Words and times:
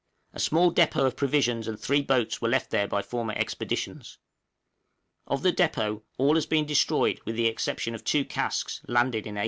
A 0.33 0.39
small 0.39 0.73
depôt 0.73 1.05
of 1.05 1.15
provisions 1.15 1.67
and 1.67 1.79
three 1.79 2.01
boats 2.01 2.41
were 2.41 2.49
left 2.49 2.71
there 2.71 2.87
by 2.87 3.03
former 3.03 3.33
expeditions. 3.33 4.17
Of 5.27 5.43
the 5.43 5.53
depôt 5.53 6.01
all 6.17 6.33
has 6.33 6.47
been 6.47 6.65
destroyed 6.65 7.21
with 7.23 7.35
the 7.35 7.45
exception 7.45 7.93
of 7.93 8.03
two 8.03 8.25
casks 8.25 8.81
landed 8.87 9.27
in 9.27 9.35
1850. 9.35 9.39